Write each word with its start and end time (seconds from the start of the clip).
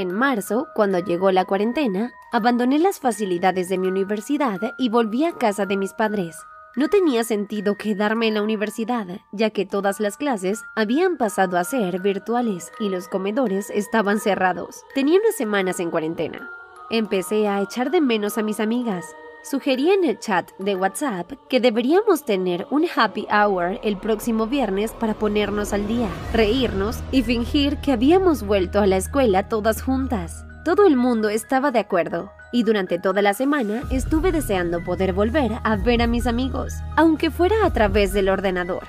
En 0.00 0.12
marzo, 0.12 0.68
cuando 0.74 0.98
llegó 0.98 1.30
la 1.30 1.44
cuarentena, 1.44 2.14
abandoné 2.32 2.78
las 2.78 2.98
facilidades 2.98 3.68
de 3.68 3.76
mi 3.76 3.86
universidad 3.88 4.58
y 4.78 4.88
volví 4.88 5.26
a 5.26 5.32
casa 5.32 5.66
de 5.66 5.76
mis 5.76 5.92
padres. 5.92 6.38
No 6.74 6.88
tenía 6.88 7.22
sentido 7.22 7.74
quedarme 7.74 8.28
en 8.28 8.32
la 8.32 8.42
universidad, 8.42 9.06
ya 9.30 9.50
que 9.50 9.66
todas 9.66 10.00
las 10.00 10.16
clases 10.16 10.62
habían 10.74 11.18
pasado 11.18 11.58
a 11.58 11.64
ser 11.64 12.00
virtuales 12.00 12.72
y 12.80 12.88
los 12.88 13.08
comedores 13.08 13.68
estaban 13.68 14.20
cerrados. 14.20 14.84
Tenía 14.94 15.20
unas 15.20 15.34
semanas 15.34 15.80
en 15.80 15.90
cuarentena. 15.90 16.50
Empecé 16.88 17.46
a 17.46 17.60
echar 17.60 17.90
de 17.90 18.00
menos 18.00 18.38
a 18.38 18.42
mis 18.42 18.58
amigas. 18.58 19.04
Sugerí 19.42 19.90
en 19.90 20.04
el 20.04 20.18
chat 20.18 20.50
de 20.58 20.76
WhatsApp 20.76 21.32
que 21.48 21.60
deberíamos 21.60 22.26
tener 22.26 22.66
un 22.70 22.84
happy 22.94 23.26
hour 23.32 23.80
el 23.82 23.96
próximo 23.96 24.46
viernes 24.46 24.92
para 24.92 25.14
ponernos 25.14 25.72
al 25.72 25.88
día, 25.88 26.08
reírnos 26.34 26.98
y 27.10 27.22
fingir 27.22 27.78
que 27.78 27.92
habíamos 27.92 28.42
vuelto 28.42 28.80
a 28.80 28.86
la 28.86 28.98
escuela 28.98 29.48
todas 29.48 29.80
juntas. 29.80 30.44
Todo 30.62 30.86
el 30.86 30.96
mundo 30.96 31.30
estaba 31.30 31.70
de 31.70 31.78
acuerdo 31.78 32.30
y 32.52 32.64
durante 32.64 32.98
toda 32.98 33.22
la 33.22 33.32
semana 33.32 33.82
estuve 33.90 34.30
deseando 34.30 34.84
poder 34.84 35.14
volver 35.14 35.52
a 35.64 35.76
ver 35.76 36.02
a 36.02 36.06
mis 36.06 36.26
amigos, 36.26 36.74
aunque 36.96 37.30
fuera 37.30 37.64
a 37.64 37.72
través 37.72 38.12
del 38.12 38.28
ordenador. 38.28 38.82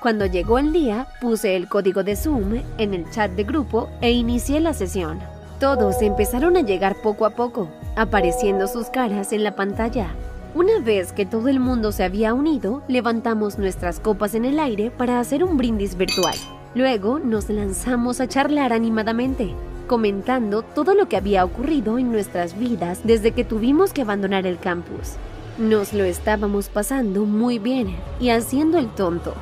Cuando 0.00 0.26
llegó 0.26 0.60
el 0.60 0.72
día, 0.72 1.08
puse 1.20 1.56
el 1.56 1.68
código 1.68 2.04
de 2.04 2.14
Zoom 2.14 2.62
en 2.78 2.94
el 2.94 3.10
chat 3.10 3.32
de 3.32 3.42
grupo 3.42 3.88
e 4.00 4.12
inicié 4.12 4.60
la 4.60 4.72
sesión. 4.72 5.18
Todos 5.58 6.02
empezaron 6.02 6.58
a 6.58 6.60
llegar 6.60 6.96
poco 7.02 7.24
a 7.24 7.30
poco, 7.30 7.68
apareciendo 7.96 8.66
sus 8.66 8.88
caras 8.88 9.32
en 9.32 9.42
la 9.42 9.56
pantalla. 9.56 10.08
Una 10.54 10.80
vez 10.80 11.14
que 11.14 11.24
todo 11.24 11.48
el 11.48 11.60
mundo 11.60 11.92
se 11.92 12.04
había 12.04 12.34
unido, 12.34 12.82
levantamos 12.88 13.58
nuestras 13.58 13.98
copas 13.98 14.34
en 14.34 14.44
el 14.44 14.58
aire 14.58 14.90
para 14.90 15.18
hacer 15.18 15.42
un 15.42 15.56
brindis 15.56 15.96
virtual. 15.96 16.34
Luego 16.74 17.18
nos 17.18 17.48
lanzamos 17.48 18.20
a 18.20 18.28
charlar 18.28 18.74
animadamente, 18.74 19.54
comentando 19.86 20.60
todo 20.60 20.94
lo 20.94 21.08
que 21.08 21.16
había 21.16 21.42
ocurrido 21.42 21.98
en 21.98 22.12
nuestras 22.12 22.58
vidas 22.58 23.00
desde 23.04 23.32
que 23.32 23.44
tuvimos 23.44 23.94
que 23.94 24.02
abandonar 24.02 24.46
el 24.46 24.58
campus. 24.58 25.14
Nos 25.56 25.94
lo 25.94 26.04
estábamos 26.04 26.68
pasando 26.68 27.24
muy 27.24 27.58
bien 27.58 27.96
y 28.20 28.28
haciendo 28.28 28.76
el 28.76 28.88
tonto. 28.88 29.32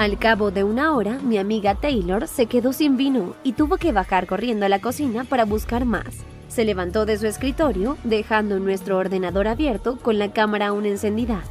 Al 0.00 0.18
cabo 0.18 0.50
de 0.50 0.64
una 0.64 0.94
hora, 0.94 1.18
mi 1.22 1.36
amiga 1.36 1.74
Taylor 1.74 2.26
se 2.26 2.46
quedó 2.46 2.72
sin 2.72 2.96
vino 2.96 3.34
y 3.44 3.52
tuvo 3.52 3.76
que 3.76 3.92
bajar 3.92 4.26
corriendo 4.26 4.64
a 4.64 4.70
la 4.70 4.78
cocina 4.78 5.24
para 5.24 5.44
buscar 5.44 5.84
más. 5.84 6.06
Se 6.48 6.64
levantó 6.64 7.04
de 7.04 7.18
su 7.18 7.26
escritorio, 7.26 7.98
dejando 8.02 8.58
nuestro 8.60 8.96
ordenador 8.96 9.46
abierto 9.46 9.98
con 9.98 10.18
la 10.18 10.32
cámara 10.32 10.68
aún 10.68 10.86
encendida. 10.86 11.42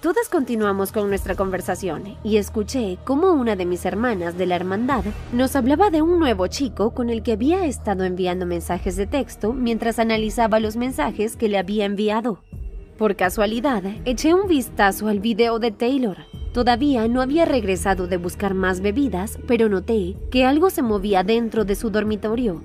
Todas 0.00 0.30
continuamos 0.30 0.92
con 0.92 1.10
nuestra 1.10 1.34
conversación 1.34 2.16
y 2.24 2.38
escuché 2.38 2.96
cómo 3.04 3.32
una 3.32 3.54
de 3.54 3.66
mis 3.66 3.84
hermanas 3.84 4.38
de 4.38 4.46
la 4.46 4.56
hermandad 4.56 5.04
nos 5.34 5.54
hablaba 5.54 5.90
de 5.90 6.00
un 6.00 6.18
nuevo 6.18 6.46
chico 6.46 6.94
con 6.94 7.10
el 7.10 7.22
que 7.22 7.32
había 7.32 7.66
estado 7.66 8.04
enviando 8.04 8.46
mensajes 8.46 8.96
de 8.96 9.06
texto 9.06 9.52
mientras 9.52 9.98
analizaba 9.98 10.58
los 10.58 10.74
mensajes 10.74 11.36
que 11.36 11.50
le 11.50 11.58
había 11.58 11.84
enviado. 11.84 12.38
Por 12.96 13.14
casualidad, 13.14 13.82
eché 14.06 14.32
un 14.32 14.48
vistazo 14.48 15.08
al 15.08 15.20
video 15.20 15.58
de 15.58 15.70
Taylor. 15.70 16.29
Todavía 16.52 17.06
no 17.06 17.20
había 17.22 17.44
regresado 17.44 18.08
de 18.08 18.16
buscar 18.16 18.54
más 18.54 18.80
bebidas, 18.80 19.38
pero 19.46 19.68
noté 19.68 20.16
que 20.30 20.44
algo 20.44 20.70
se 20.70 20.82
movía 20.82 21.22
dentro 21.22 21.64
de 21.64 21.76
su 21.76 21.90
dormitorio. 21.90 22.60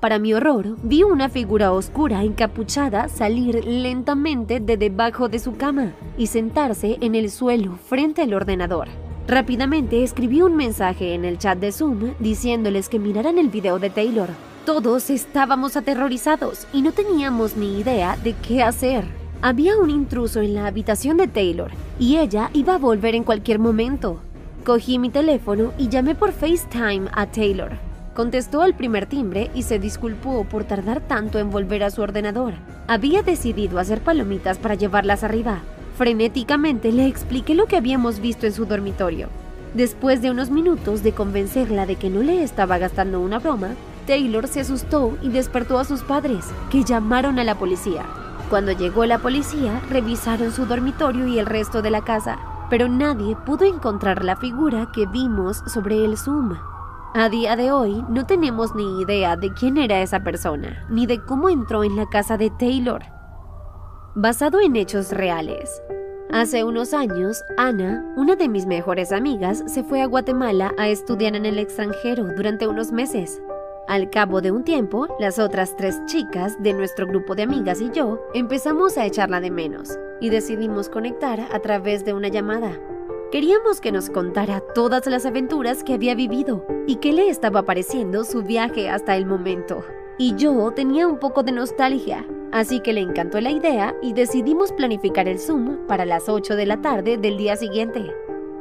Para 0.00 0.18
mi 0.18 0.34
horror, 0.34 0.76
vi 0.82 1.02
una 1.02 1.28
figura 1.28 1.72
oscura 1.72 2.24
encapuchada 2.24 3.08
salir 3.08 3.64
lentamente 3.64 4.60
de 4.60 4.76
debajo 4.76 5.28
de 5.28 5.38
su 5.38 5.56
cama 5.56 5.94
y 6.18 6.26
sentarse 6.26 6.98
en 7.00 7.14
el 7.14 7.30
suelo 7.30 7.76
frente 7.76 8.20
al 8.20 8.34
ordenador. 8.34 8.88
Rápidamente 9.28 10.02
escribí 10.02 10.42
un 10.42 10.56
mensaje 10.56 11.14
en 11.14 11.24
el 11.24 11.38
chat 11.38 11.58
de 11.58 11.72
Zoom 11.72 12.14
diciéndoles 12.18 12.88
que 12.88 12.98
miraran 12.98 13.38
el 13.38 13.48
video 13.48 13.78
de 13.78 13.90
Taylor. 13.90 14.28
Todos 14.66 15.08
estábamos 15.08 15.76
aterrorizados 15.76 16.66
y 16.72 16.82
no 16.82 16.92
teníamos 16.92 17.56
ni 17.56 17.78
idea 17.78 18.16
de 18.16 18.34
qué 18.34 18.62
hacer. 18.62 19.21
Había 19.44 19.76
un 19.76 19.90
intruso 19.90 20.40
en 20.40 20.54
la 20.54 20.66
habitación 20.68 21.16
de 21.16 21.26
Taylor 21.26 21.72
y 21.98 22.18
ella 22.18 22.50
iba 22.54 22.76
a 22.76 22.78
volver 22.78 23.16
en 23.16 23.24
cualquier 23.24 23.58
momento. 23.58 24.20
Cogí 24.64 25.00
mi 25.00 25.10
teléfono 25.10 25.72
y 25.76 25.88
llamé 25.88 26.14
por 26.14 26.30
FaceTime 26.30 27.08
a 27.12 27.26
Taylor. 27.26 27.72
Contestó 28.14 28.62
al 28.62 28.76
primer 28.76 29.06
timbre 29.06 29.50
y 29.52 29.64
se 29.64 29.80
disculpó 29.80 30.44
por 30.44 30.62
tardar 30.62 31.00
tanto 31.00 31.40
en 31.40 31.50
volver 31.50 31.82
a 31.82 31.90
su 31.90 32.02
ordenador. 32.02 32.54
Había 32.86 33.22
decidido 33.22 33.80
hacer 33.80 34.00
palomitas 34.00 34.58
para 34.58 34.76
llevarlas 34.76 35.24
arriba. 35.24 35.58
Frenéticamente 35.96 36.92
le 36.92 37.08
expliqué 37.08 37.56
lo 37.56 37.66
que 37.66 37.76
habíamos 37.76 38.20
visto 38.20 38.46
en 38.46 38.52
su 38.52 38.66
dormitorio. 38.66 39.26
Después 39.74 40.22
de 40.22 40.30
unos 40.30 40.50
minutos 40.50 41.02
de 41.02 41.14
convencerla 41.14 41.84
de 41.84 41.96
que 41.96 42.10
no 42.10 42.22
le 42.22 42.44
estaba 42.44 42.78
gastando 42.78 43.18
una 43.18 43.40
broma, 43.40 43.70
Taylor 44.06 44.46
se 44.46 44.60
asustó 44.60 45.18
y 45.20 45.30
despertó 45.30 45.80
a 45.80 45.84
sus 45.84 46.02
padres, 46.02 46.44
que 46.70 46.84
llamaron 46.84 47.40
a 47.40 47.44
la 47.44 47.56
policía. 47.58 48.04
Cuando 48.52 48.72
llegó 48.72 49.06
la 49.06 49.16
policía, 49.16 49.80
revisaron 49.88 50.52
su 50.52 50.66
dormitorio 50.66 51.26
y 51.26 51.38
el 51.38 51.46
resto 51.46 51.80
de 51.80 51.90
la 51.90 52.04
casa, 52.04 52.38
pero 52.68 52.86
nadie 52.86 53.34
pudo 53.34 53.64
encontrar 53.64 54.22
la 54.22 54.36
figura 54.36 54.90
que 54.92 55.06
vimos 55.06 55.62
sobre 55.72 56.04
el 56.04 56.18
Zoom. 56.18 56.58
A 57.14 57.30
día 57.30 57.56
de 57.56 57.72
hoy 57.72 58.04
no 58.10 58.26
tenemos 58.26 58.74
ni 58.74 59.00
idea 59.00 59.36
de 59.36 59.54
quién 59.54 59.78
era 59.78 60.02
esa 60.02 60.22
persona, 60.22 60.84
ni 60.90 61.06
de 61.06 61.24
cómo 61.24 61.48
entró 61.48 61.82
en 61.82 61.96
la 61.96 62.10
casa 62.10 62.36
de 62.36 62.50
Taylor. 62.50 63.00
Basado 64.14 64.60
en 64.60 64.76
hechos 64.76 65.12
reales. 65.12 65.80
Hace 66.30 66.62
unos 66.62 66.92
años, 66.92 67.42
Ana, 67.56 68.04
una 68.18 68.36
de 68.36 68.50
mis 68.50 68.66
mejores 68.66 69.12
amigas, 69.12 69.64
se 69.66 69.82
fue 69.82 70.02
a 70.02 70.06
Guatemala 70.06 70.74
a 70.76 70.88
estudiar 70.88 71.36
en 71.36 71.46
el 71.46 71.58
extranjero 71.58 72.26
durante 72.36 72.66
unos 72.66 72.92
meses. 72.92 73.40
Al 73.92 74.08
cabo 74.08 74.40
de 74.40 74.50
un 74.50 74.64
tiempo, 74.64 75.06
las 75.20 75.38
otras 75.38 75.76
tres 75.76 76.00
chicas 76.06 76.56
de 76.62 76.72
nuestro 76.72 77.06
grupo 77.06 77.34
de 77.34 77.42
amigas 77.42 77.82
y 77.82 77.90
yo 77.90 78.22
empezamos 78.32 78.96
a 78.96 79.04
echarla 79.04 79.38
de 79.38 79.50
menos 79.50 79.98
y 80.18 80.30
decidimos 80.30 80.88
conectar 80.88 81.40
a 81.52 81.58
través 81.58 82.02
de 82.02 82.14
una 82.14 82.28
llamada. 82.28 82.80
Queríamos 83.30 83.82
que 83.82 83.92
nos 83.92 84.08
contara 84.08 84.62
todas 84.74 85.06
las 85.08 85.26
aventuras 85.26 85.84
que 85.84 85.92
había 85.92 86.14
vivido 86.14 86.64
y 86.86 86.96
qué 86.96 87.12
le 87.12 87.28
estaba 87.28 87.64
pareciendo 87.64 88.24
su 88.24 88.42
viaje 88.42 88.88
hasta 88.88 89.14
el 89.14 89.26
momento. 89.26 89.84
Y 90.16 90.36
yo 90.36 90.70
tenía 90.70 91.06
un 91.06 91.18
poco 91.18 91.42
de 91.42 91.52
nostalgia, 91.52 92.26
así 92.50 92.80
que 92.80 92.94
le 92.94 93.02
encantó 93.02 93.42
la 93.42 93.50
idea 93.50 93.94
y 94.00 94.14
decidimos 94.14 94.72
planificar 94.72 95.28
el 95.28 95.38
Zoom 95.38 95.86
para 95.86 96.06
las 96.06 96.30
8 96.30 96.56
de 96.56 96.64
la 96.64 96.80
tarde 96.80 97.18
del 97.18 97.36
día 97.36 97.56
siguiente. 97.56 98.10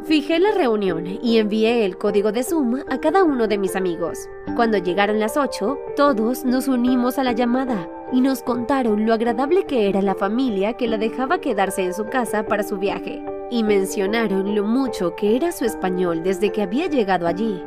Fijé 0.03 0.39
la 0.39 0.51
reunión 0.51 1.05
y 1.21 1.37
envié 1.37 1.85
el 1.85 1.95
código 1.95 2.31
de 2.31 2.43
Zoom 2.43 2.81
a 2.89 2.97
cada 2.97 3.23
uno 3.23 3.47
de 3.47 3.59
mis 3.59 3.75
amigos. 3.75 4.27
Cuando 4.55 4.79
llegaron 4.79 5.19
las 5.19 5.37
8, 5.37 5.77
todos 5.95 6.43
nos 6.43 6.67
unimos 6.67 7.19
a 7.19 7.23
la 7.23 7.33
llamada 7.33 7.87
y 8.11 8.19
nos 8.19 8.41
contaron 8.41 9.05
lo 9.05 9.13
agradable 9.13 9.65
que 9.65 9.89
era 9.89 10.01
la 10.01 10.15
familia 10.15 10.73
que 10.73 10.87
la 10.87 10.97
dejaba 10.97 11.39
quedarse 11.39 11.83
en 11.83 11.93
su 11.93 12.05
casa 12.05 12.47
para 12.47 12.63
su 12.63 12.77
viaje 12.77 13.23
y 13.51 13.63
mencionaron 13.63 14.55
lo 14.55 14.63
mucho 14.63 15.15
que 15.15 15.35
era 15.35 15.51
su 15.51 15.65
español 15.65 16.23
desde 16.23 16.51
que 16.51 16.63
había 16.63 16.87
llegado 16.87 17.27
allí. 17.27 17.63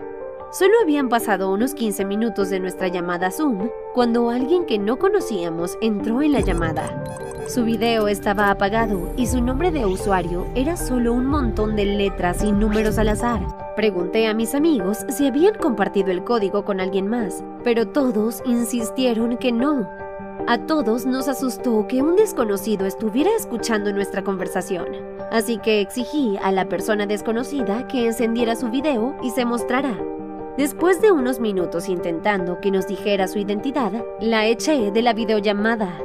Solo 0.55 0.75
habían 0.81 1.09
pasado 1.09 1.51
unos 1.51 1.75
15 1.75 2.05
minutos 2.05 2.49
de 2.49 2.61
nuestra 2.61 2.87
llamada 2.87 3.33
Zoom 3.33 3.71
cuando 3.93 4.31
alguien 4.31 4.67
que 4.67 4.79
no 4.79 5.01
conocíamos 5.01 5.77
entró 5.81 6.23
en 6.23 6.31
la 6.31 6.43
llamada. 6.43 7.03
Su 7.49 7.65
video 7.65 8.07
estaba 8.07 8.51
apagado 8.51 9.13
y 9.17 9.27
su 9.27 9.43
nombre 9.43 9.73
de 9.73 9.85
usuario 9.85 10.47
era 10.55 10.77
solo 10.77 11.13
un 11.13 11.27
montón 11.27 11.75
de 11.75 11.87
letras 11.87 12.45
y 12.45 12.53
números 12.53 12.99
al 12.99 13.09
azar. 13.09 13.41
Pregunté 13.75 14.29
a 14.29 14.35
mis 14.35 14.55
amigos 14.55 14.99
si 15.09 15.27
habían 15.27 15.55
compartido 15.55 16.13
el 16.13 16.23
código 16.23 16.65
con 16.65 16.79
alguien 16.81 17.09
más, 17.09 17.43
pero 17.65 17.89
todos 17.89 18.41
insistieron 18.47 19.37
que 19.39 19.51
no. 19.51 19.91
A 20.47 20.59
todos 20.59 21.05
nos 21.05 21.27
asustó 21.27 21.89
que 21.89 22.01
un 22.01 22.15
desconocido 22.15 22.87
estuviera 22.87 23.31
escuchando 23.37 23.93
nuestra 23.93 24.23
conversación, 24.23 24.87
así 25.33 25.59
que 25.59 25.81
exigí 25.81 26.39
a 26.41 26.53
la 26.53 26.69
persona 26.69 27.07
desconocida 27.07 27.89
que 27.89 28.07
encendiera 28.07 28.55
su 28.55 28.71
video 28.71 29.17
y 29.21 29.31
se 29.31 29.45
mostrara. 29.45 29.99
Después 30.57 31.03
de 31.03 31.11
unos 31.11 31.41
minutos 31.41 31.89
intentando 31.89 32.61
que 32.61 32.71
nos 32.71 32.87
dijera 32.87 33.27
su 33.27 33.41
identidad, 33.41 33.91
la 34.21 34.47
eché 34.47 34.93
de 34.93 35.03
la 35.03 35.13
videollamada. 35.13 36.01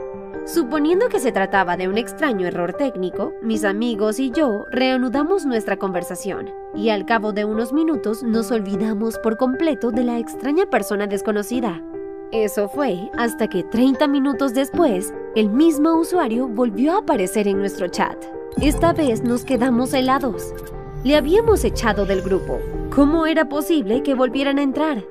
Suponiendo 0.48 1.08
que 1.08 1.20
se 1.20 1.32
trataba 1.32 1.78
de 1.78 1.88
un 1.88 2.00
extraño 2.00 2.48
error 2.48 2.74
técnico, 2.74 3.34
mis 3.44 3.64
amigos 3.64 4.20
y 4.20 4.32
yo 4.32 4.66
reanudamos 4.72 5.46
nuestra 5.46 5.78
conversación 5.78 6.50
y 6.74 6.90
al 6.90 7.06
cabo 7.06 7.32
de 7.32 7.46
unos 7.46 7.74
minutos 7.74 8.24
nos 8.24 8.50
olvidamos 8.50 9.20
por 9.20 9.38
completo 9.38 9.92
de 9.92 10.04
la 10.04 10.18
extraña 10.18 10.66
persona 10.66 11.06
desconocida. 11.06 11.84
Eso 12.32 12.70
fue 12.70 13.12
hasta 13.20 13.50
que 13.50 13.64
30 13.64 14.08
minutos 14.08 14.56
después, 14.56 15.14
el 15.36 15.52
mismo 15.52 15.94
usuario 15.94 16.48
volvió 16.48 16.94
a 16.94 17.00
aparecer 17.00 17.48
en 17.48 17.60
nuestro 17.60 17.88
chat. 17.88 18.18
Esta 18.60 18.94
vez 18.94 19.22
nos 19.22 19.46
quedamos 19.46 19.94
helados. 19.94 20.56
Le 21.04 21.16
habíamos 21.16 21.64
echado 21.64 22.08
del 22.08 22.24
grupo. 22.24 22.60
¿Cómo 23.00 23.28
era 23.28 23.48
posible 23.48 24.04
que 24.04 24.14
volvieran 24.14 24.60
a 24.60 24.62
entrar? 24.62 25.06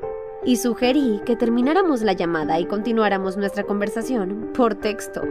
Y 0.45 0.57
sugerí 0.57 1.23
que 1.25 1.37
termináramos 1.37 2.03
la 2.03 2.13
llamada 2.13 2.61
y 2.61 2.67
continuáramos 2.67 3.39
nuestra 3.39 3.63
conversación 3.63 4.51
por 4.53 4.75
texto. 4.75 5.23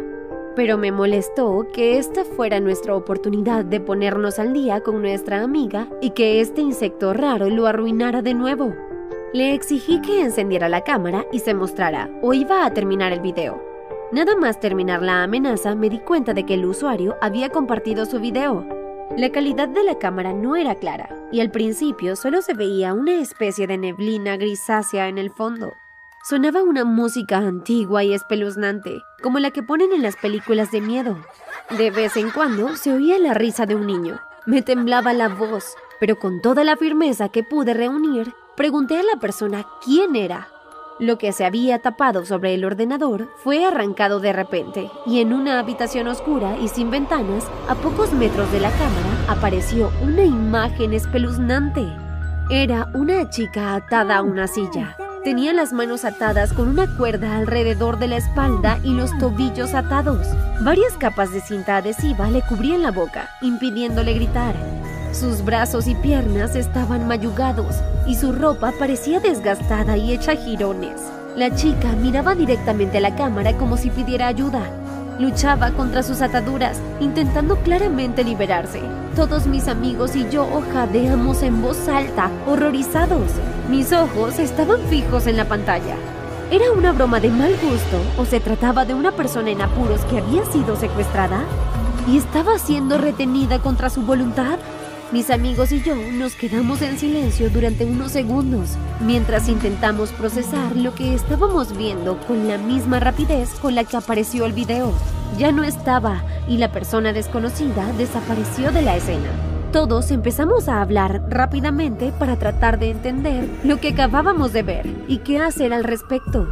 Pero 0.56 0.75
me 0.75 0.92
molestó 0.92 1.68
que 1.71 2.00
esta 2.00 2.25
fuera 2.25 2.59
nuestra 2.59 2.95
oportunidad 2.95 3.63
de 3.63 3.80
ponernos 3.80 4.39
al 4.39 4.54
día 4.54 4.81
con 4.81 5.04
nuestra 5.04 5.44
amiga 5.44 5.88
y 6.01 6.09
que 6.09 6.42
este 6.42 6.62
insecto 6.62 7.13
raro 7.13 7.48
lo 7.48 7.68
arruinara 7.68 8.24
de 8.24 8.33
nuevo. 8.33 8.74
Le 9.33 9.54
exigí 9.54 10.01
que 10.01 10.21
encendiera 10.21 10.68
la 10.68 10.81
cámara 10.81 11.27
y 11.31 11.38
se 11.38 11.54
mostrara, 11.54 12.09
o 12.24 12.33
iba 12.33 12.65
a 12.65 12.74
terminar 12.74 13.13
el 13.13 13.19
video. 13.19 13.62
Nada 14.12 14.36
más 14.36 14.59
terminar 14.59 15.04
la 15.04 15.21
amenaza, 15.21 15.75
me 15.75 15.92
di 15.92 16.00
cuenta 16.00 16.33
de 16.33 16.44
que 16.44 16.56
el 16.56 16.65
usuario 16.65 17.18
había 17.21 17.50
compartido 17.50 18.07
su 18.07 18.19
video. 18.19 18.65
La 19.15 19.30
calidad 19.30 19.69
de 19.69 19.83
la 19.83 20.00
cámara 20.00 20.33
no 20.33 20.56
era 20.56 20.74
clara, 20.74 21.16
y 21.31 21.41
al 21.41 21.51
principio 21.51 22.15
solo 22.15 22.41
se 22.41 22.53
veía 22.53 22.94
una 22.94 23.15
especie 23.15 23.68
de 23.68 23.77
neblina 23.77 24.38
grisácea 24.38 25.07
en 25.07 25.18
el 25.18 25.31
fondo. 25.31 25.74
Sonaba 26.24 26.62
una 26.62 26.83
música 26.83 27.38
antigua 27.38 28.03
y 28.03 28.13
espeluznante, 28.13 29.01
como 29.24 29.39
la 29.39 29.51
que 29.51 29.63
ponen 29.63 29.94
en 29.94 30.01
las 30.01 30.18
películas 30.18 30.71
de 30.71 30.81
miedo. 30.81 31.18
De 31.77 31.89
vez 31.91 32.18
en 32.18 32.31
cuando 32.31 32.75
se 32.75 32.91
oía 32.91 33.18
la 33.19 33.33
risa 33.33 33.65
de 33.65 33.75
un 33.75 33.88
niño. 33.88 34.19
Me 34.45 34.62
temblaba 34.62 35.13
la 35.13 35.29
voz, 35.29 35.75
pero 36.00 36.18
con 36.18 36.41
toda 36.41 36.63
la 36.63 36.75
firmeza 36.75 37.30
que 37.30 37.44
pude 37.44 37.73
reunir, 37.73 38.33
pregunté 38.56 38.97
a 38.97 39.03
la 39.03 39.19
persona 39.19 39.65
quién 39.83 40.15
era. 40.15 40.50
Lo 40.99 41.19
que 41.19 41.31
se 41.31 41.45
había 41.45 41.77
tapado 41.79 42.25
sobre 42.25 42.55
el 42.55 42.65
ordenador 42.65 43.29
fue 43.44 43.63
arrancado 43.63 44.19
de 44.19 44.33
repente, 44.33 44.89
y 45.05 45.21
en 45.21 45.31
una 45.31 45.59
habitación 45.59 46.07
oscura 46.07 46.57
y 46.57 46.69
sin 46.69 46.89
ventanas, 46.89 47.45
a 47.69 47.75
pocos 47.75 48.13
metros 48.13 48.51
de 48.51 48.59
la 48.59 48.71
cámara, 48.71 49.25
apareció 49.27 49.91
una 50.01 50.23
imagen 50.23 50.94
espeluznante. 50.94 51.85
Era 52.49 52.89
una 52.95 53.29
chica 53.29 53.75
atada 53.75 54.17
a 54.17 54.21
una 54.23 54.47
silla. 54.47 54.97
Tenía 55.23 55.53
las 55.53 55.71
manos 55.71 56.03
atadas 56.03 56.51
con 56.51 56.67
una 56.67 56.88
cuerda 56.97 57.38
alrededor 57.38 57.99
de 57.99 58.07
la 58.07 58.17
espalda 58.17 58.79
y 58.83 58.94
los 58.94 59.15
tobillos 59.19 59.75
atados. 59.75 60.25
Varias 60.61 60.94
capas 60.94 61.31
de 61.31 61.41
cinta 61.41 61.77
adhesiva 61.77 62.31
le 62.31 62.41
cubrían 62.41 62.81
la 62.81 62.91
boca, 62.91 63.29
impidiéndole 63.41 64.13
gritar. 64.13 64.55
Sus 65.13 65.44
brazos 65.44 65.88
y 65.88 65.95
piernas 65.95 66.56
estaban 66.56 67.07
mayugados 67.07 67.75
y 68.06 68.15
su 68.15 68.31
ropa 68.31 68.74
parecía 68.77 69.19
desgastada 69.19 69.98
y 69.98 70.13
hecha 70.13 70.36
jirones. 70.36 71.01
La 71.36 71.54
chica 71.56 71.92
miraba 72.01 72.36
directamente 72.36 72.98
a 72.98 73.01
la 73.01 73.15
cámara 73.15 73.57
como 73.57 73.77
si 73.77 73.89
pidiera 73.89 74.27
ayuda. 74.27 74.62
Luchaba 75.19 75.71
contra 75.71 76.04
sus 76.04 76.21
ataduras, 76.21 76.80
intentando 77.00 77.56
claramente 77.57 78.24
liberarse. 78.24 78.81
Todos 79.15 79.48
mis 79.48 79.68
amigos 79.68 80.15
y 80.15 80.30
yo 80.30 80.48
jadeamos 80.71 81.42
en 81.42 81.62
voz 81.62 81.88
alta, 81.88 82.30
horrorizados. 82.45 83.31
Mis 83.69 83.92
ojos 83.94 84.38
estaban 84.38 84.80
fijos 84.89 85.25
en 85.25 85.38
la 85.38 85.45
pantalla. 85.45 85.95
¿Era 86.51 86.71
una 86.71 86.92
broma 86.92 87.19
de 87.19 87.30
mal 87.30 87.51
gusto 87.51 88.21
o 88.21 88.25
se 88.25 88.39
trataba 88.39 88.86
de 88.86 88.94
una 88.94 89.12
persona 89.12 89.50
en 89.50 89.62
apuros 89.62 90.01
que 90.06 90.19
había 90.19 90.45
sido 90.45 90.75
secuestrada? 90.75 91.42
¿Y 92.07 92.18
estaba 92.18 92.57
siendo 92.59 92.98
retenida 92.98 93.59
contra 93.59 93.89
su 93.89 94.04
voluntad? 94.04 94.59
Mis 95.13 95.30
amigos 95.30 95.71
y 95.71 95.81
yo 95.81 95.95
nos 95.95 96.36
quedamos 96.36 96.81
en 96.81 96.98
silencio 96.98 97.50
durante 97.50 97.86
unos 97.86 98.12
segundos 98.12 98.71
mientras 99.00 99.48
intentamos 99.48 100.09
procesar 100.09 100.75
lo 100.75 100.94
que 100.94 101.13
estábamos 101.13 101.77
viendo 101.77 102.18
con 102.27 102.50
la 102.50 102.57
misma 102.57 103.00
rapidez 103.00 103.51
con 103.62 103.74
la 103.74 103.86
que 103.86 103.95
apareció 103.95 104.45
el 104.45 104.51
video. 104.51 104.92
Ya 105.38 105.54
no 105.54 105.63
estaba 105.63 106.24
y 106.50 106.57
la 106.57 106.74
persona 106.74 107.13
desconocida 107.13 107.89
desapareció 107.98 108.74
de 108.74 108.81
la 108.81 108.98
escena. 108.98 109.30
Todos 109.71 110.12
empezamos 110.12 110.68
a 110.68 110.81
hablar 110.81 111.24
rápidamente 111.30 112.12
para 112.19 112.38
tratar 112.38 112.77
de 112.77 112.92
entender 112.92 113.50
lo 113.63 113.80
que 113.80 113.89
acabábamos 113.89 114.51
de 114.51 114.63
ver 114.63 114.88
y 115.07 115.19
qué 115.19 115.39
hacer 115.39 115.71
al 115.71 115.86
respecto. 115.86 116.50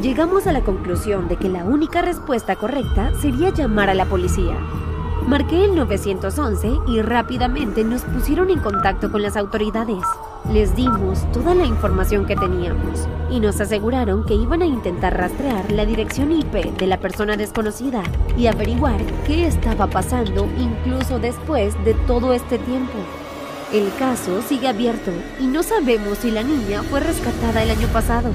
Llegamos 0.00 0.46
a 0.46 0.52
la 0.52 0.60
conclusión 0.60 1.26
de 1.26 1.36
que 1.36 1.48
la 1.48 1.64
única 1.64 2.00
respuesta 2.00 2.54
correcta 2.54 3.10
sería 3.20 3.50
llamar 3.50 3.90
a 3.90 3.94
la 3.94 4.06
policía. 4.06 4.56
Marqué 5.26 5.64
el 5.64 5.76
911 5.76 6.80
y 6.88 7.00
rápidamente 7.00 7.84
nos 7.84 8.02
pusieron 8.02 8.50
en 8.50 8.58
contacto 8.58 9.10
con 9.10 9.22
las 9.22 9.36
autoridades. 9.36 10.02
Les 10.52 10.74
dimos 10.74 11.30
toda 11.32 11.54
la 11.54 11.64
información 11.64 12.26
que 12.26 12.34
teníamos 12.34 13.06
y 13.30 13.38
nos 13.38 13.60
aseguraron 13.60 14.26
que 14.26 14.34
iban 14.34 14.62
a 14.62 14.66
intentar 14.66 15.16
rastrear 15.16 15.70
la 15.70 15.86
dirección 15.86 16.32
IP 16.32 16.76
de 16.76 16.86
la 16.86 16.98
persona 16.98 17.36
desconocida 17.36 18.02
y 18.36 18.48
averiguar 18.48 19.00
qué 19.24 19.46
estaba 19.46 19.86
pasando 19.86 20.48
incluso 20.58 21.20
después 21.20 21.72
de 21.84 21.94
todo 21.94 22.32
este 22.32 22.58
tiempo. 22.58 22.98
El 23.72 23.94
caso 23.98 24.42
sigue 24.42 24.68
abierto 24.68 25.12
y 25.40 25.46
no 25.46 25.62
sabemos 25.62 26.18
si 26.18 26.30
la 26.30 26.42
niña 26.42 26.82
fue 26.82 27.00
rescatada 27.00 27.62
el 27.62 27.70
año 27.70 27.88
pasado. 27.88 28.30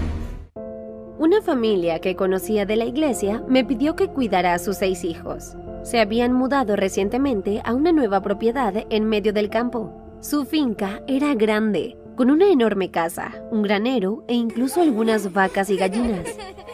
Una 1.19 1.42
familia 1.42 1.98
que 2.00 2.16
conocía 2.16 2.68
de 2.68 2.75
la 2.75 2.86
iglesia 2.86 3.44
me 3.48 3.66
pidió 3.66 3.96
que 3.96 4.08
cuidara 4.08 4.54
a 4.54 4.60
sus 4.60 4.78
seis 4.78 5.04
hijos. 5.04 5.56
Se 5.81 6.00
habían 6.00 6.31
mudado 6.31 6.75
recientemente 6.75 7.60
a 7.64 7.74
una 7.74 7.92
nueva 7.92 8.22
propiedad 8.22 8.86
en 8.92 9.06
medio 9.06 9.34
del 9.34 9.50
campo. 9.50 9.92
Su 10.19 10.46
finca 10.46 11.02
era 11.08 11.34
grande, 11.34 11.98
con 12.16 12.30
una 12.30 12.52
enorme 12.52 12.92
casa, 12.92 13.34
un 13.50 13.64
granero 13.64 14.25
e 14.28 14.36
incluso 14.36 14.80
algunas 14.80 15.34
vacas 15.34 15.72
y 15.72 15.78
gallinas. 15.78 16.28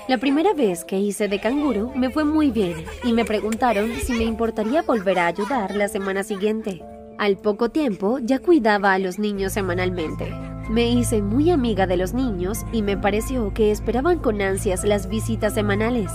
La 0.09 0.17
primera 0.17 0.53
vez 0.53 0.83
que 0.83 0.99
hice 0.99 1.29
de 1.29 1.39
canguro 1.39 1.93
me 1.95 2.09
fue 2.09 2.25
muy 2.25 2.51
bien 2.51 2.83
y 3.05 3.13
me 3.13 3.23
preguntaron 3.23 3.91
si 3.93 4.11
me 4.11 4.25
importaría 4.25 4.81
volver 4.81 5.19
a 5.19 5.27
ayudar 5.27 5.73
la 5.73 5.87
semana 5.87 6.23
siguiente. 6.23 6.83
Al 7.17 7.37
poco 7.37 7.69
tiempo 7.69 8.19
ya 8.19 8.39
cuidaba 8.39 8.91
a 8.91 8.99
los 8.99 9.19
niños 9.19 9.53
semanalmente. 9.53 10.33
Me 10.69 10.89
hice 10.89 11.21
muy 11.21 11.51
amiga 11.51 11.87
de 11.87 11.97
los 11.97 12.13
niños 12.13 12.65
y 12.71 12.83
me 12.83 12.95
pareció 12.95 13.53
que 13.53 13.69
esperaban 13.69 14.19
con 14.19 14.41
ansias 14.41 14.85
las 14.85 15.09
visitas 15.09 15.53
semanales. 15.53 16.09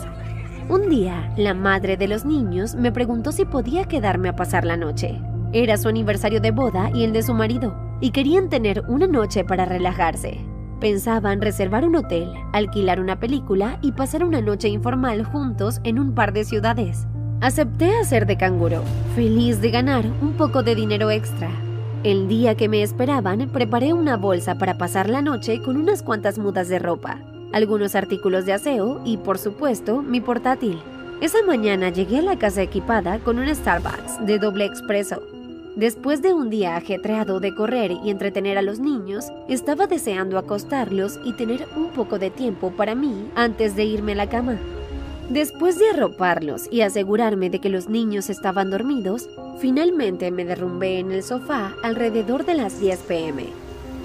Un 0.71 0.89
día, 0.89 1.33
la 1.37 1.53
madre 1.53 1.99
de 1.99 2.09
los 2.09 2.25
niños 2.25 2.75
me 2.75 2.91
preguntó 2.91 3.31
si 3.31 3.45
podía 3.45 3.85
quedarme 3.85 4.31
a 4.31 4.37
pasar 4.37 4.65
la 4.65 4.79
noche. 4.79 5.21
Era 5.53 5.77
su 5.77 5.89
aniversario 5.89 6.41
de 6.41 6.51
boda 6.51 6.91
y 6.95 7.05
el 7.05 7.13
de 7.13 7.23
su 7.23 7.35
marido, 7.35 7.75
y 8.01 8.11
querían 8.11 8.49
tener 8.49 8.85
una 8.89 9.07
noche 9.07 9.45
para 9.45 9.67
relajarse. 9.67 10.41
Pensaban 10.81 11.43
reservar 11.43 11.85
un 11.87 11.97
hotel, 11.97 12.33
alquilar 12.53 13.01
una 13.01 13.21
película 13.21 13.79
y 13.83 13.93
pasar 13.93 14.25
una 14.25 14.41
noche 14.41 14.69
informal 14.69 15.25
juntos 15.25 15.81
en 15.85 15.99
un 15.99 16.15
par 16.15 16.33
de 16.33 16.45
ciudades. 16.45 17.07
Acepté 17.43 17.95
hacer 17.97 18.25
de 18.25 18.39
canguro, 18.39 18.83
feliz 19.15 19.61
de 19.61 19.71
ganar 19.71 20.07
un 20.23 20.33
poco 20.33 20.63
de 20.63 20.75
dinero 20.75 21.11
extra. 21.11 21.51
El 22.05 22.29
día 22.29 22.55
que 22.55 22.69
me 22.69 22.83
esperaban, 22.83 23.49
preparé 23.51 23.93
una 23.93 24.17
bolsa 24.17 24.57
para 24.57 24.79
pasar 24.79 25.09
la 25.09 25.23
noche 25.23 25.61
con 25.61 25.77
unas 25.77 26.03
cuantas 26.03 26.39
mudas 26.39 26.69
de 26.69 26.79
ropa 26.79 27.19
algunos 27.53 27.95
artículos 27.95 28.45
de 28.45 28.53
aseo 28.53 29.01
y, 29.05 29.17
por 29.17 29.39
supuesto, 29.39 30.03
mi 30.03 30.21
portátil. 30.21 30.79
Esa 31.21 31.43
mañana 31.43 31.91
llegué 31.91 32.19
a 32.19 32.23
la 32.23 32.39
casa 32.39 32.63
equipada 32.63 33.19
con 33.19 33.39
un 33.39 33.53
Starbucks 33.53 34.25
de 34.27 34.39
doble 34.39 34.65
expreso. 34.65 35.23
Después 35.75 36.23
de 36.23 36.35
un 36.35 36.51
día 36.51 36.77
ajetreado 36.77 37.41
de 37.41 37.55
correr 37.55 37.93
y 37.93 38.11
entretener 38.11 38.59
a 38.59 38.63
los 38.63 38.81
niños, 38.81 39.27
estaba 39.49 39.87
deseando 39.87 40.39
acostarlos 40.39 41.21
y 41.25 41.33
tener 41.35 41.67
un 41.77 41.89
poco 41.89 42.19
de 42.19 42.31
tiempo 42.31 42.73
para 42.73 42.95
mí 42.95 43.31
antes 43.35 43.77
de 43.77 43.85
irme 43.85 44.13
a 44.13 44.17
la 44.17 44.29
cama. 44.29 44.59
Después 45.29 45.79
de 45.79 45.91
arroparlos 45.91 46.69
y 46.71 46.81
asegurarme 46.81 47.51
de 47.51 47.59
que 47.59 47.69
los 47.69 47.91
niños 47.91 48.31
estaban 48.31 48.71
dormidos, 48.71 49.29
finalmente 49.61 50.31
me 50.31 50.47
derrumbé 50.47 51.01
en 51.01 51.13
el 51.13 51.23
sofá 51.23 51.75
alrededor 51.83 52.47
de 52.47 52.55
las 52.55 52.81
10 52.81 52.99
pm. 53.01 53.45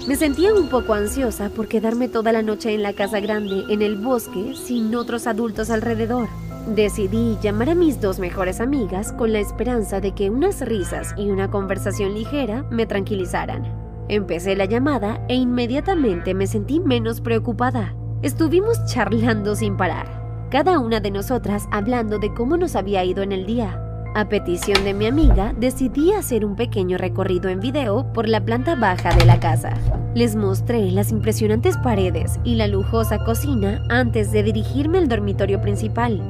Me 0.06 0.16
sentía 0.16 0.52
un 0.52 0.68
poco 0.68 0.92
ansiosa 0.92 1.48
por 1.48 1.66
quedarme 1.66 2.08
toda 2.08 2.30
la 2.30 2.42
noche 2.42 2.74
en 2.74 2.82
la 2.82 2.92
casa 2.92 3.20
grande, 3.20 3.64
en 3.70 3.80
el 3.80 3.96
bosque, 3.96 4.54
sin 4.54 4.94
otros 4.94 5.26
adultos 5.26 5.70
alrededor. 5.70 6.28
Decidí 6.66 7.38
llamar 7.42 7.70
a 7.70 7.74
mis 7.74 8.02
dos 8.02 8.18
mejores 8.18 8.60
amigas 8.60 9.12
con 9.14 9.32
la 9.32 9.38
esperanza 9.38 10.00
de 10.00 10.12
que 10.12 10.28
unas 10.28 10.60
risas 10.60 11.14
y 11.16 11.30
una 11.30 11.50
conversación 11.50 12.12
ligera 12.12 12.64
me 12.70 12.84
tranquilizaran. 12.84 13.64
Empecé 14.08 14.56
la 14.56 14.66
llamada 14.66 15.24
e 15.28 15.36
inmediatamente 15.36 16.34
me 16.34 16.46
sentí 16.46 16.80
menos 16.80 17.22
preocupada. 17.22 17.94
Estuvimos 18.20 18.84
charlando 18.84 19.56
sin 19.56 19.78
parar, 19.78 20.23
cada 20.54 20.78
una 20.78 21.00
de 21.00 21.10
nosotras 21.10 21.66
hablando 21.72 22.20
de 22.20 22.32
cómo 22.32 22.56
nos 22.56 22.76
había 22.76 23.02
ido 23.02 23.24
en 23.24 23.32
el 23.32 23.44
día, 23.44 23.76
a 24.14 24.28
petición 24.28 24.84
de 24.84 24.94
mi 24.94 25.06
amiga, 25.06 25.52
decidí 25.58 26.12
hacer 26.12 26.44
un 26.44 26.54
pequeño 26.54 26.96
recorrido 26.96 27.48
en 27.48 27.58
video 27.58 28.12
por 28.12 28.28
la 28.28 28.44
planta 28.44 28.76
baja 28.76 29.12
de 29.16 29.24
la 29.24 29.40
casa. 29.40 29.74
Les 30.14 30.36
mostré 30.36 30.92
las 30.92 31.10
impresionantes 31.10 31.76
paredes 31.78 32.38
y 32.44 32.54
la 32.54 32.68
lujosa 32.68 33.18
cocina 33.24 33.82
antes 33.88 34.30
de 34.30 34.44
dirigirme 34.44 34.98
al 34.98 35.08
dormitorio 35.08 35.60
principal. 35.60 36.22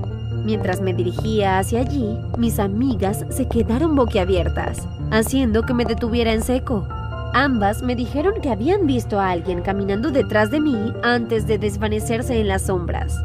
Mientras 0.47 0.81
me 0.81 0.95
dirigía 0.95 1.59
hacia 1.59 1.81
allí, 1.81 2.19
mis 2.39 2.59
amigas 2.59 3.27
se 3.29 3.47
quedaron 3.47 3.95
boquiabiertas, 3.95 4.89
haciendo 5.11 5.65
que 5.65 5.75
me 5.75 5.85
detuviera 5.85 6.33
en 6.33 6.41
seco. 6.41 6.89
Ambas 7.35 7.83
me 7.83 7.95
dijeron 7.95 8.41
que 8.41 8.49
habían 8.49 8.87
visto 8.87 9.21
a 9.21 9.29
alguien 9.29 9.61
caminando 9.61 10.11
detrás 10.11 10.51
de 10.51 10.61
mí 10.61 10.95
antes 11.03 11.47
de 11.47 11.59
desvanecerse 11.59 12.41
en 12.41 12.49
las 12.49 12.63
sombras. 12.63 13.21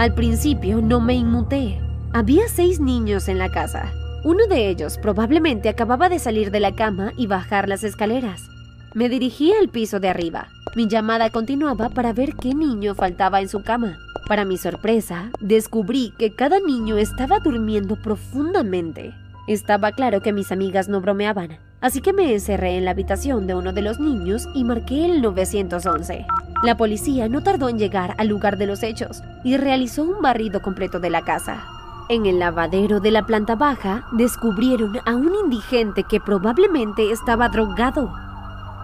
Al 0.00 0.14
principio 0.14 0.80
no 0.80 0.98
me 0.98 1.12
inmuté. 1.12 1.78
Había 2.14 2.48
seis 2.48 2.80
niños 2.80 3.28
en 3.28 3.36
la 3.36 3.50
casa, 3.50 3.92
uno 4.24 4.46
de 4.46 4.70
ellos 4.70 4.96
probablemente 4.96 5.68
acababa 5.68 6.08
de 6.08 6.18
salir 6.18 6.50
de 6.50 6.58
la 6.58 6.74
cama 6.74 7.12
y 7.18 7.26
bajar 7.26 7.68
las 7.68 7.84
escaleras. 7.84 8.48
Me 8.94 9.10
dirigí 9.10 9.52
al 9.52 9.68
piso 9.68 10.00
de 10.00 10.08
arriba. 10.08 10.48
Mi 10.74 10.88
llamada 10.88 11.28
continuaba 11.28 11.90
para 11.90 12.14
ver 12.14 12.34
qué 12.36 12.54
niño 12.54 12.94
faltaba 12.94 13.42
en 13.42 13.50
su 13.50 13.62
cama. 13.62 13.98
Para 14.26 14.46
mi 14.46 14.56
sorpresa, 14.56 15.28
descubrí 15.38 16.14
que 16.18 16.34
cada 16.34 16.60
niño 16.60 16.96
estaba 16.96 17.38
durmiendo 17.38 17.96
profundamente. 17.96 19.12
Estaba 19.48 19.92
claro 19.92 20.22
que 20.22 20.32
mis 20.32 20.50
amigas 20.50 20.88
no 20.88 21.02
bromeaban, 21.02 21.58
así 21.82 22.00
que 22.00 22.14
me 22.14 22.32
encerré 22.32 22.78
en 22.78 22.86
la 22.86 22.92
habitación 22.92 23.46
de 23.46 23.54
uno 23.54 23.74
de 23.74 23.82
los 23.82 24.00
niños 24.00 24.48
y 24.54 24.64
marqué 24.64 25.04
el 25.04 25.20
911. 25.20 26.24
La 26.62 26.76
policía 26.76 27.28
no 27.28 27.42
tardó 27.42 27.68
en 27.68 27.78
llegar 27.78 28.14
al 28.18 28.28
lugar 28.28 28.58
de 28.58 28.66
los 28.66 28.82
hechos 28.82 29.22
y 29.44 29.56
realizó 29.56 30.02
un 30.04 30.20
barrido 30.20 30.60
completo 30.60 31.00
de 31.00 31.08
la 31.08 31.22
casa. 31.22 31.64
En 32.10 32.26
el 32.26 32.38
lavadero 32.38 33.00
de 33.00 33.10
la 33.10 33.24
planta 33.24 33.54
baja 33.54 34.04
descubrieron 34.12 34.98
a 35.06 35.14
un 35.14 35.32
indigente 35.44 36.04
que 36.04 36.20
probablemente 36.20 37.12
estaba 37.12 37.48
drogado. 37.48 38.12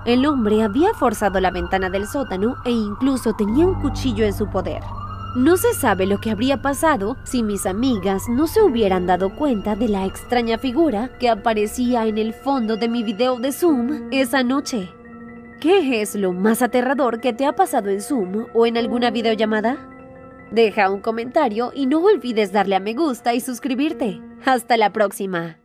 El 0.07 0.25
hombre 0.25 0.63
había 0.63 0.95
forzado 0.95 1.41
la 1.41 1.51
ventana 1.51 1.91
del 1.91 2.07
sótano 2.07 2.57
e 2.65 2.71
incluso 2.71 3.35
tenía 3.35 3.67
un 3.67 3.81
cuchillo 3.83 4.25
en 4.25 4.33
su 4.33 4.49
poder. 4.49 4.81
No 5.35 5.59
se 5.59 5.75
sabe 5.75 6.07
lo 6.07 6.19
que 6.19 6.31
habría 6.31 6.63
pasado 6.63 7.19
si 7.25 7.43
mis 7.43 7.67
amigas 7.67 8.23
no 8.27 8.47
se 8.47 8.63
hubieran 8.63 9.07
dado 9.07 9.35
cuenta 9.35 9.77
de 9.77 9.89
la 9.89 10.07
extraña 10.07 10.57
figura 10.57 11.11
que 11.19 11.29
aparecía 11.29 12.07
en 12.07 12.17
el 12.17 12.33
fondo 12.33 12.79
de 12.79 12.89
mi 12.89 13.03
video 13.03 13.39
de 13.39 13.53
Zoom 13.53 14.09
esa 14.13 14.43
noche. 14.43 14.96
¿Qué 15.61 16.03
es 16.03 16.15
lo 16.15 16.33
más 16.33 16.61
aterrador 16.61 17.21
que 17.21 17.33
te 17.33 17.47
ha 17.47 17.55
pasado 17.55 17.89
en 17.89 18.03
Zoom 18.03 18.47
o 18.53 18.67
en 18.67 18.77
alguna 18.77 19.11
videollamada? 19.11 19.79
Deja 20.51 20.91
un 20.91 21.01
comentario 21.01 21.73
y 21.75 21.87
no 21.87 22.03
olvides 22.03 22.53
darle 22.53 22.77
a 22.77 22.81
me 22.81 22.93
gusta 22.93 23.33
y 23.33 23.41
suscribirte. 23.41 24.21
Hasta 24.45 24.77
la 24.77 24.93
próxima. 24.93 25.59